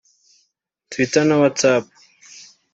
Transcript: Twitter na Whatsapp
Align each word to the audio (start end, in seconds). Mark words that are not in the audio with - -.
Twitter 0.91 1.23
na 1.25 1.35
Whatsapp 1.41 1.83